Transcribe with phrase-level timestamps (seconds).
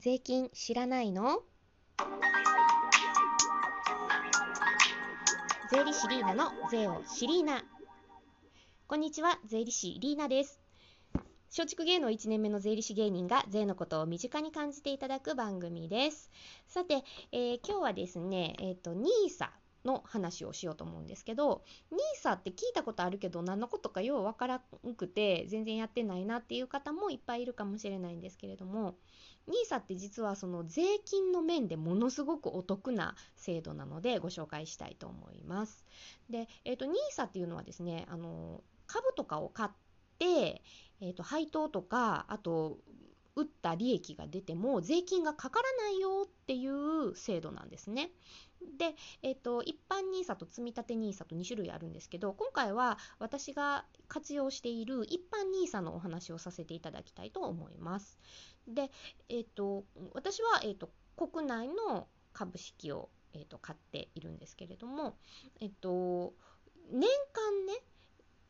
[0.00, 1.42] 税金知らないの？
[5.72, 7.64] 税理士リーナの税を知りーな。
[8.86, 10.60] こんにちは税理士リーナです。
[11.50, 16.30] 松竹芸能1年目の税理士芸人が税のことを身近に感じていただく番組です。
[16.68, 17.02] さて、
[17.32, 19.48] えー、今日はですねえっ、ー、と NISA
[19.84, 21.62] の話をしようと思うんですけど
[22.22, 28.96] NISA って聞いたことあるけど何のことかようわからんくて全然やってないなっていう方もいっぱいいるかもしれないんですけれども
[29.48, 35.86] NISA って実はその税金の面でものすごくお得な制度なのでご紹介したいと思います。
[36.28, 39.70] で、えーと、NISA っていうのはですねあの株とかを買っ
[40.18, 40.62] て、
[41.00, 42.78] えーと配当とかあと
[43.38, 48.10] 打った利益が出ても税金がかからないよっていう制度なんですね。
[48.76, 58.18] で、えーと、一般 NISA と積立 NISA と2種類あるんですけど今回は私が活用している一般 NISA のお話をさせていただきたいと思います。
[58.66, 58.90] で、
[59.28, 65.16] えーと、私は、えーと、国内の株式を、えー、と買っているんですけれども、
[65.60, 66.34] えー、と
[66.90, 67.74] 年間ね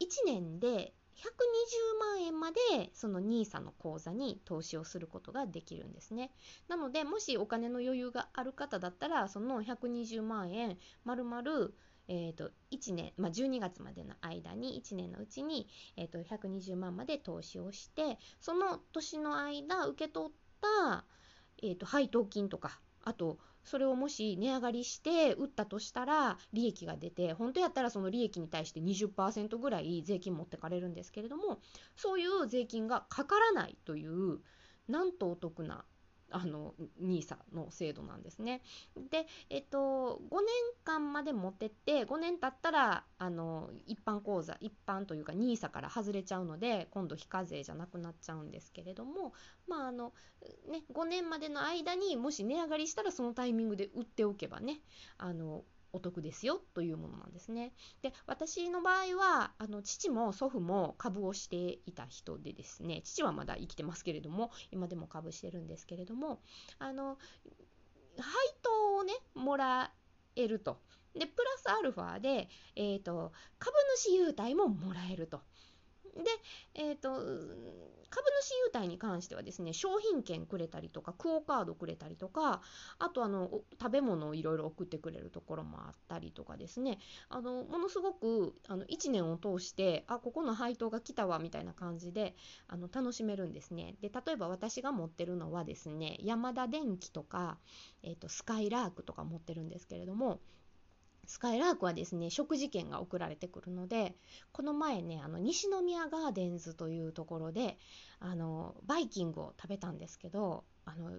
[0.00, 0.92] 1年で
[1.22, 2.58] 120万円まで
[2.92, 6.32] その NISA の口座に投資をすることができるんですね。
[6.68, 11.74] なのでもしお金の余裕がある方だったらその120万円まるまる
[12.08, 21.04] えーと、1年、まあ、12月までの間に1年のうちに、えーと、120万まで投資をしてその年の間受け取った、
[21.62, 31.60] えーと配当金とかあとそれをもし値上がりして売ったとしたら利益が出て本当やったらその利益に対して20%ぐらい税金持ってかれるんですけれども
[31.96, 34.40] そういう税金がかからないという
[34.88, 35.84] なんとお得な
[36.32, 38.62] あの NISA の制度なんですね。
[39.10, 40.48] で、えっと、5年
[40.84, 49.32] 間まで持ってって5年経ったらあの一般口座一般というか NISA から外れちゃうので今度非課税じゃなくなっちゃうんですけれども、
[49.68, 50.12] まああの
[50.70, 54.80] ね、5年までの間にもし値上がりしたらそのタイミングで売っておけばね
[55.18, 57.72] あのお得ですよというものなんですね。
[58.02, 66.40] で私の場合はあの父も祖父も株をしていた人でですね父はまだ生きてますけれども今でも株してるんですけれども
[66.78, 67.18] あの
[68.18, 68.26] 配
[68.62, 69.92] 当をねもら
[70.36, 70.80] えると。
[71.14, 75.42] でプラスアルファで、えーと株主優待ももらえると。
[76.16, 76.22] で、
[76.74, 77.10] えーと、
[78.10, 82.60] 株主優待に関してはですね商品券くれたりとかクオ・カードくれたりとか
[82.98, 83.50] あとあの
[83.80, 86.98] 食べ物をいろいろ送ってくれるところもあったりとかですね。
[87.30, 92.34] あのものすごくあの1年を通してあここの配当が来たわみたいな感じで
[92.68, 93.96] あの楽しめるんですね。
[94.02, 97.58] で例えば私が持ってるのはですねヤマダ電機とか、
[98.02, 100.40] えーとスカイラークとか持ってるんですけれども
[101.26, 104.14] スカイラークはですね食事券が送られてくるので
[104.52, 107.78] この前ねあの西宮ガーデンズというところで
[108.18, 111.10] あのバイキングを食べたんですけどあの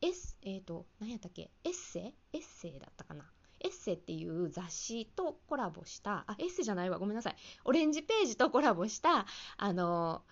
[0.00, 1.50] エスえっ、ー、と何やったっけ？
[1.64, 2.14] エッセ？
[2.32, 3.24] エッセイだったかな？
[3.60, 7.36] エッセっていう雑誌とコラボしたあエッセじゃないわごめんなさい。
[7.64, 9.26] オレンジページとコラボした
[9.56, 10.22] あの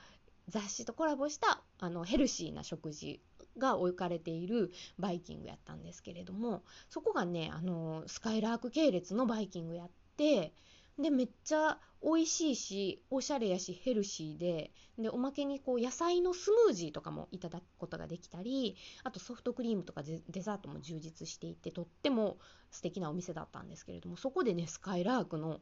[0.48, 3.20] 雑誌とコラボしたあのヘルシーな食事
[3.58, 10.52] が置かれているバイキングやったんですけれどもそこがねあのスカイラーク系列のバイキングやって
[10.98, 22.38] でめっちゃ美味しいしおしゃれやしヘルシーででおまけにこう野菜のスムージーとかもいただくことができたりあとソフトクリームとかデザートも充実していてとっても
[22.70, 25.60] 素敵なお店だったんですけれどもそこでねスカイラークの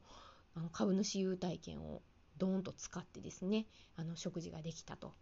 [0.56, 2.00] あの株主優待券を
[2.38, 3.66] ドーンと使ってですね
[3.96, 5.14] あの食事ができたと。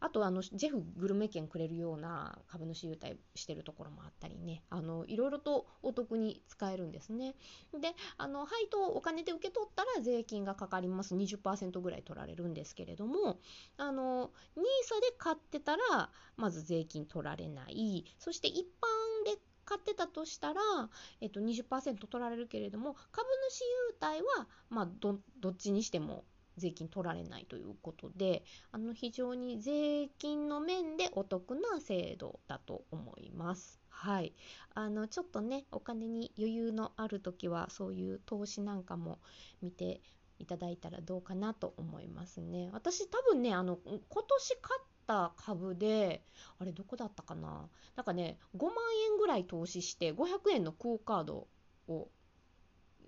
[0.00, 4.62] あとあのジェフグルメ券くれるような株主優待してるところもあったりね。
[4.70, 7.34] あのいろいろとお得に使えるんですね。
[7.80, 11.14] であの配当お金で受け取ったら税金がかかります。
[11.14, 13.38] 20%ぐらい取られるんですけれども
[13.76, 18.04] あの NISA で買ってたらまず税金取られない。
[18.18, 19.38] そして一般で
[19.70, 20.60] 買ってたとしたら、
[21.20, 26.24] えっと、20%取られるけれども株主優待は、まあど、どっちにしても
[26.60, 33.80] 税金取られないということであの非常に税金の面でお得な制度だと思います。
[33.88, 34.32] はい、
[34.74, 39.18] あのちょっとねお金に余裕のある時はそういう投資なんかも
[39.60, 40.00] 見て
[40.38, 42.70] いただいたらどうかなと思いますね。
[42.72, 46.24] 私多分ねあの今年買った株で
[46.58, 47.68] あれどこだったかな？
[47.96, 48.74] なんかね5万
[49.12, 51.48] 円ぐらい投資して500円のクオ・カード
[51.88, 52.08] を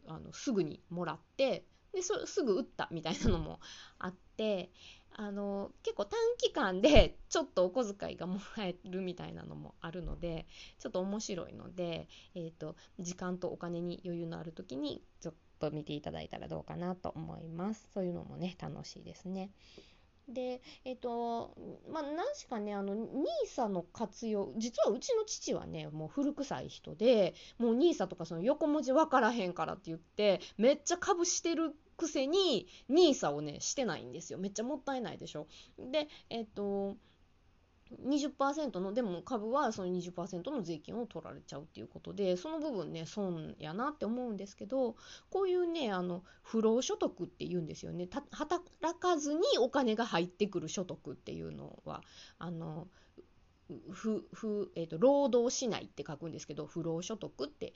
[0.08, 3.60] あのすぐにもらってでそすぐ打ったみたいなのも
[3.98, 4.70] あって
[5.14, 10.46] あの結構短期間でちょっとお小遣いがもらえるみたいなのもあるので
[10.78, 17.88] ちょっと面白いので、えーと、時間とお金に余裕のある時にちょっと見ていただいたらどうかなと思います。
[17.92, 19.50] そういうのもね楽しいですね。
[20.28, 21.54] で、えっ、と、
[21.90, 34.38] まあ、何しかね、あの、NISA の活用、実はうちの父はね、もう古臭い人で、もう NISA とかその横文字分からへんからって言って、めっちゃ株してるくせに NISA をね、してないんですよ。
[34.38, 35.46] めっちゃもったいないでしょ。
[35.78, 36.96] で、えっ、と、
[38.06, 44.96] 20%のでも株はその20%の税金を取られちゃうっていうことでその部分ね損やなって思うんですけど
[45.30, 48.08] こういうねあの不労所得っていうんですよね。
[48.30, 48.62] 働
[48.98, 52.02] かずにお金が入ってくる所得っていうのは
[52.38, 52.88] あの
[53.90, 57.72] ふふ、えーと、労働しないって書くんですけど不労所得って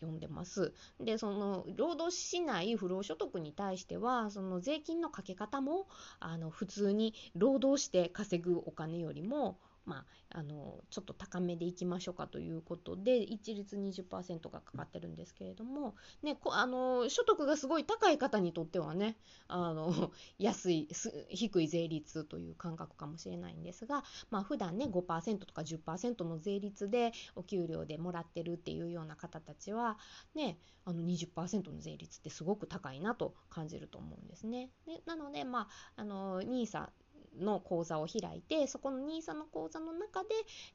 [0.00, 0.72] 呼んでます。
[1.00, 5.86] で、その労働しない不労所得に対しては、その税金のかけ方も
[6.20, 19.16] あの普通に労働して稼ぐお金よりもまあ、あのちょっと高めでいきましょうかということで一律20%がかかってるんですけれども、ね、こあの所得がすごい高い方にとってはね
[19.46, 20.88] あの 安い
[21.30, 29.98] 低い税率という感覚かもしれないんですが、まあ普段ね5%とか10%の税率でお給料でもらってるっていうような方たちは、
[30.34, 34.70] ね、あの20%の税率ってすごく高いなと感じると思うんですね。
[34.86, 36.88] でなので、まあ、あの NISA
[37.40, 40.28] の口座を開いてそこの NISA の口座の中で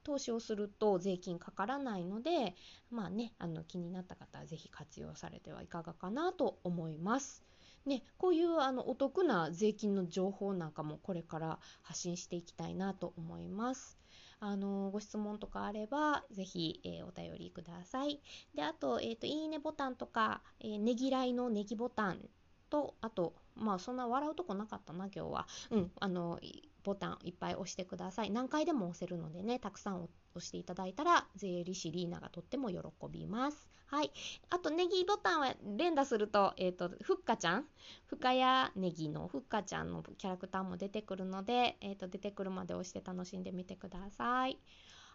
[0.04, 2.56] 投資をすると税金かからないので
[2.90, 7.44] まあねあの気になった方は是非活用されてはいかがかなと思います。
[7.86, 13.98] ね、こういうあのお得な税金の情報なんかもこれから発信していきたいなと思います。
[14.40, 18.20] あのご質問とかあれば、ぜひ、えー、お便りください。
[18.56, 22.28] で、あと、えっ、ー、と、いいねボタンとか、えー、ねぎらいのネギボタン
[22.72, 25.48] と、あと、まあそんな笑うとこなかったな、今日は。
[25.70, 26.40] うん、あの、
[26.84, 28.32] ボタンいっぱい押してください。
[28.32, 30.10] 何回でも押せるのでね、たくさん押
[30.40, 32.78] していただいたら、税理士リーナがとっても喜
[33.12, 33.70] びます。
[33.86, 34.12] はい。
[34.50, 37.66] あと、ネギボタンは連打すると、えっ、ー、と、ふっかちゃん、
[38.06, 44.58] ふかやネギのふっかちゃんのキャラクターも出てくるので、えっ、ー、と、出てくるまで押して楽しんでみてください。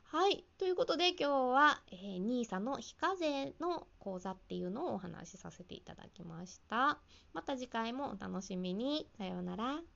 [0.08, 0.44] はい。
[0.56, 7.00] ということで今日は、え、NISA の非課税の講座っていうのをお話しさせていただきました。
[7.32, 9.08] また次回もお楽しみに。
[9.18, 9.95] さようなら。